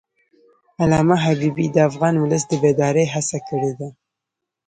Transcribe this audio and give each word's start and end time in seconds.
علامه 0.81 1.17
حبیبي 1.25 1.67
د 1.71 1.77
افغان 1.89 2.15
ولس 2.17 2.43
د 2.47 2.53
بیدارۍ 2.63 3.05
هڅه 3.13 3.37
کړې 3.47 3.71
ده. 3.79 3.89